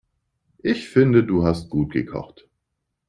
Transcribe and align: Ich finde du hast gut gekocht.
Ich 0.63 0.89
finde 0.89 1.23
du 1.23 1.43
hast 1.45 1.69
gut 1.69 1.91
gekocht. 1.91 2.49